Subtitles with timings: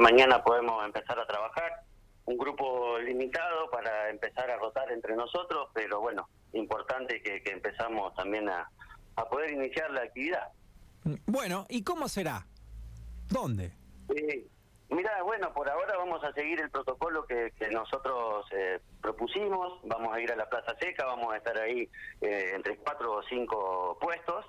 [0.00, 1.84] mañana podemos empezar a trabajar.
[2.26, 8.14] Un grupo limitado para empezar a rotar entre nosotros, pero bueno, importante que, que empezamos
[8.14, 8.70] también a,
[9.16, 10.48] a poder iniciar la actividad.
[11.26, 12.46] Bueno, ¿y cómo será?
[13.30, 13.72] ¿Dónde?
[14.14, 14.46] Eh,
[14.90, 19.80] mira, bueno, por ahora vamos a seguir el protocolo que, que nosotros eh, propusimos.
[19.84, 21.88] Vamos a ir a la Plaza Seca, vamos a estar ahí
[22.20, 24.44] eh, entre cuatro o cinco puestos,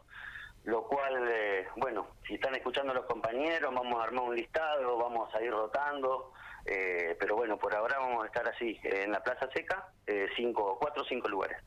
[0.66, 5.34] lo cual, eh, bueno, si están escuchando los compañeros, vamos a armar un listado, vamos
[5.34, 6.32] a ir rotando.
[6.66, 10.27] eh, pero bueno, por ahora vamos a estar así, eh, en la Plaza Seca, eh,
[10.36, 11.58] cinco, cuatro o cinco lugares.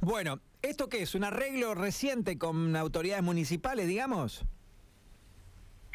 [0.00, 1.14] Bueno, ¿esto qué es?
[1.14, 4.44] ¿Un arreglo reciente con autoridades municipales, digamos?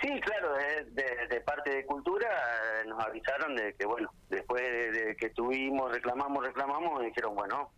[0.01, 4.61] Sí, claro, de, de- de parte de Cultura eh, nos avisaron de que, bueno, después
[4.63, 7.69] de, de que tuvimos, reclamamos, reclamamos, dijeron, bueno,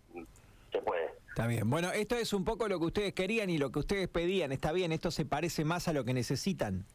[0.71, 1.09] se puede.
[1.31, 1.69] Está bien.
[1.69, 4.51] Bueno, esto es un poco lo que ustedes querían y lo que ustedes pedían.
[4.51, 6.85] Está bien, esto se parece más a lo que necesitan.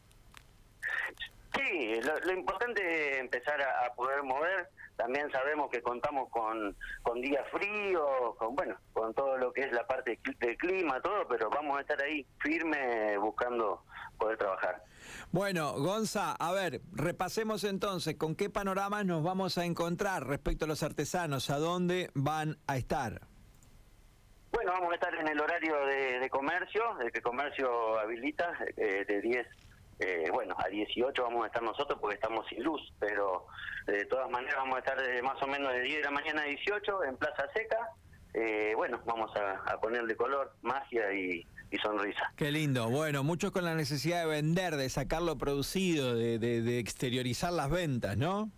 [1.56, 4.68] Sí, lo, lo importante es empezar a, a poder mover.
[4.96, 9.72] También sabemos que contamos con, con días fríos, con bueno, con todo lo que es
[9.72, 13.82] la parte del clima, todo, pero vamos a estar ahí firme buscando
[14.18, 14.84] poder trabajar.
[15.32, 20.68] Bueno, Gonza, a ver, repasemos entonces con qué panoramas nos vamos a encontrar respecto a
[20.68, 23.22] los artesanos, a dónde van a estar.
[24.66, 29.04] Bueno, vamos a estar en el horario de, de comercio, de que comercio habilita, eh,
[29.06, 29.46] de 10,
[30.00, 33.46] eh, bueno, a 18 vamos a estar nosotros porque estamos sin luz, pero
[33.86, 36.42] de todas maneras vamos a estar de más o menos de 10 de la mañana
[36.42, 37.78] a 18 en Plaza Seca.
[38.34, 42.32] Eh, bueno, vamos a, a ponerle color, magia y, y sonrisa.
[42.34, 42.88] Qué lindo.
[42.90, 47.52] Bueno, muchos con la necesidad de vender, de sacar lo producido, de, de- de exteriorizar
[47.52, 48.50] las ventas, ¿no?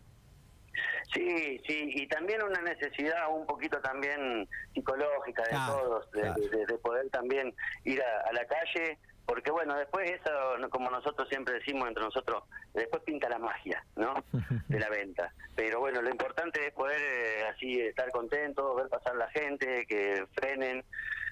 [1.12, 6.40] Sí, sí, y también una necesidad un poquito también psicológica de Claro, todos, de, claro.
[6.50, 10.30] de- de poder también ir a, a la calle, porque bueno, después eso,
[10.70, 14.14] como nosotros siempre decimos entre nosotros, después pinta la magia, ¿no?
[14.68, 15.32] De la venta.
[15.56, 20.26] Pero bueno, lo importante es poder eh, así estar contentos, ver pasar la gente, que
[20.34, 20.84] frenen.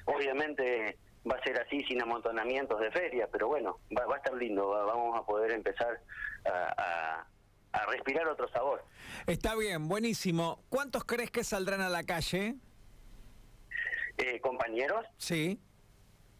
[0.06, 0.96] Obviamente
[1.30, 4.68] va a ser así sin amontonamientos de feria, pero bueno, va, va a estar lindo,
[4.68, 6.00] va- vamos a poder empezar
[6.46, 7.26] a, a-
[7.76, 8.82] a respirar otro sabor.
[9.26, 10.62] Está bien, buenísimo.
[10.68, 12.54] ¿Cuántos crees que saldrán a la calle?
[14.18, 15.60] Eh, compañeros, Sí.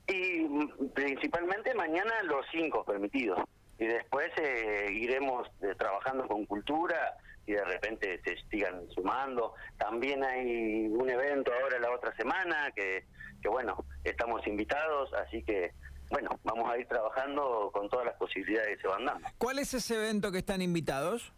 [0.08, 3.38] y mm, principalmente mañana los cinco permitidos.
[3.78, 9.52] Y después eh, iremos eh, trabajando con cultura y de repente se sigan sumando.
[9.76, 13.04] También hay un evento ahora la otra semana que,
[13.42, 15.72] que bueno, estamos invitados, así que
[16.10, 19.28] bueno, vamos a ir trabajando con todas las posibilidades que se van dando.
[19.38, 21.32] ¿Cuál es ese evento que están invitados?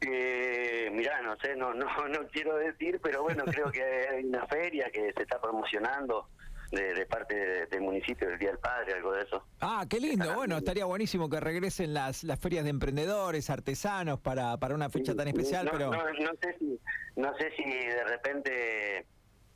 [0.00, 4.46] Eh, mirá, no sé, no, no, no quiero decir, pero bueno, creo que hay una
[4.46, 6.28] feria que se está promocionando
[6.72, 9.44] de, de parte de- del municipio del Día del Padre, algo de eso.
[9.60, 10.34] Ah, qué lindo.
[10.34, 15.14] Bueno, estaría buenísimo que regresen las, las ferias de emprendedores, artesanos para, para una fecha
[15.14, 15.90] tan especial, no, pero...
[15.92, 16.80] no, no sé si
[17.14, 19.06] no sé si de repente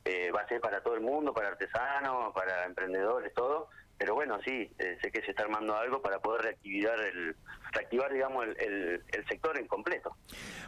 [0.05, 3.67] eh, va a ser para todo el mundo, para artesanos, para emprendedores, todo.
[3.97, 7.35] Pero bueno, sí, eh, sé que se está armando algo para poder reactivar el,
[7.71, 10.15] reactivar, digamos, el, el, el sector en completo.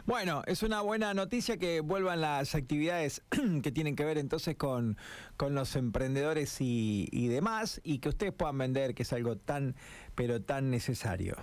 [0.04, 3.22] Bueno, es una buena noticia que vuelvan las actividades
[3.62, 4.96] que tienen que ver entonces con,
[5.36, 9.76] con los emprendedores y, y demás, y que ustedes puedan vender, que es algo tan,
[10.14, 11.36] pero tan necesario.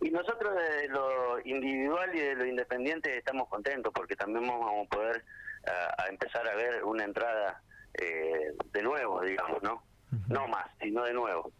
[0.00, 4.88] Y nosotros de lo individual y de lo independiente estamos contentos porque también vamos a
[4.88, 5.24] poder
[5.66, 7.62] ah, a empezar a ver una entrada
[7.94, 9.82] eh, de nuevo, digamos, ¿no?
[10.28, 11.52] No más, sino de nuevo.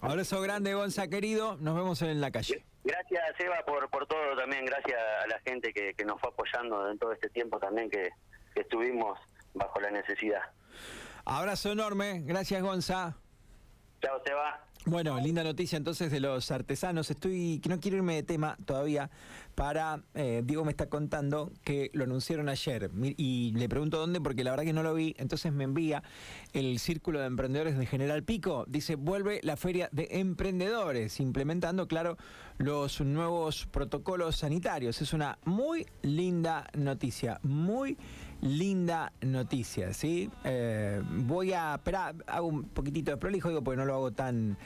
[0.00, 1.56] Abrazo grande, Gonza, querido.
[1.58, 2.64] Nos vemos en la calle.
[2.84, 4.64] Gracias, Eva, por, por todo también.
[4.66, 8.10] Gracias a la gente que, que nos fue apoyando en todo este tiempo también que,
[8.54, 9.18] que estuvimos
[9.54, 10.42] bajo la necesidad.
[11.24, 12.20] Abrazo enorme.
[12.24, 13.16] Gracias, Gonza.
[14.02, 14.60] Chao, Seba.
[14.86, 17.10] Bueno, linda noticia entonces de los artesanos.
[17.10, 19.10] Estoy, que no quiero irme de tema todavía,
[19.54, 24.44] para, eh, Diego me está contando que lo anunciaron ayer y le pregunto dónde porque
[24.44, 26.02] la verdad que no lo vi, entonces me envía
[26.52, 32.18] el Círculo de Emprendedores de General Pico, dice, vuelve la feria de emprendedores, implementando, claro,
[32.58, 35.00] los nuevos protocolos sanitarios.
[35.00, 37.96] Es una muy linda noticia, muy
[38.44, 40.30] linda noticia, ¿sí?
[40.44, 41.80] Eh, voy a,
[42.26, 44.56] hago un poquitito de prolijo, digo, porque no lo hago tan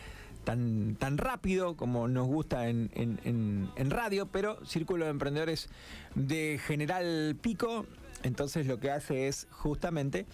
[0.45, 5.69] tan, tan rápido como nos gusta en- en- en radio, pero Círculo de Emprendedores
[6.15, 7.85] de General Pico,
[8.23, 10.25] entonces lo que hace es justamente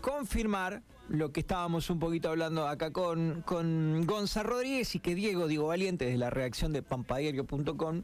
[0.00, 5.46] confirmar lo que estábamos un poquito hablando acá con, con Gonza Rodríguez y que Diego,
[5.46, 8.02] Diego Valiente, desde la reacción de pampadiario.com,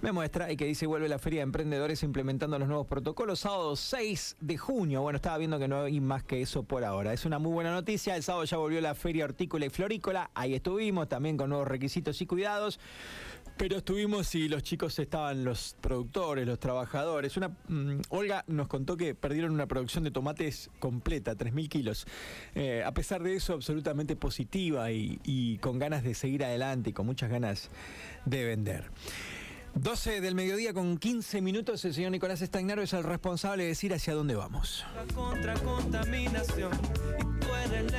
[0.00, 3.76] me muestra y que dice vuelve la Feria de Emprendedores implementando los nuevos protocolos, sábado
[3.76, 5.02] 6 de junio.
[5.02, 7.12] Bueno, estaba viendo que no hay más que eso por ahora.
[7.12, 8.16] Es una muy buena noticia.
[8.16, 10.30] El sábado ya volvió la Feria Hortícola y Florícola.
[10.34, 12.80] Ahí estuvimos también con nuevos requisitos y cuidados.
[13.58, 17.36] Pero estuvimos y los chicos estaban, los productores, los trabajadores.
[17.66, 22.06] Mm, Olga nos contó que perdieron una producción de tomates completa, 3.000 kilos.
[22.54, 27.04] Eh, a pesar de eso, absolutamente positiva y, con ganas de seguir adelante y con
[27.04, 27.68] muchas ganas
[28.24, 28.84] de vender.
[29.74, 33.92] 12 del mediodía con 15 minutos, el señor Nicolás Estagnaro es el responsable de decir
[33.92, 34.84] hacia dónde vamos.
[35.14, 36.72] Contra contaminación
[37.18, 37.92] y tú eres